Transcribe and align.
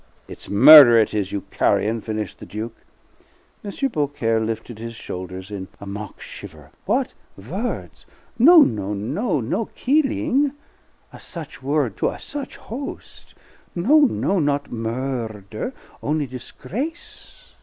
"It's 0.27 0.49
murder, 0.49 0.97
is 0.97 1.13
it, 1.13 1.31
you 1.31 1.41
carrion!" 1.51 2.01
finished 2.01 2.39
the 2.39 2.45
Duke. 2.47 2.75
M. 3.63 3.71
Beaucaire 3.89 4.39
lifted 4.39 4.79
his 4.79 4.95
shoulders 4.95 5.51
in 5.51 5.67
a 5.79 5.85
mock 5.85 6.19
shiver. 6.19 6.71
"What 6.85 7.13
words! 7.37 8.07
No, 8.39 8.63
no, 8.63 8.95
no! 8.95 9.39
No 9.39 9.65
killing! 9.75 10.53
A 11.13 11.19
such 11.19 11.61
word 11.61 11.97
to 11.97 12.09
a 12.09 12.17
such 12.17 12.57
host! 12.57 13.35
No, 13.75 13.99
no, 13.99 14.39
not 14.39 14.71
mur 14.71 15.27
r 15.31 15.43
der; 15.51 15.71
only 16.01 16.25
disgrace!" 16.25 17.53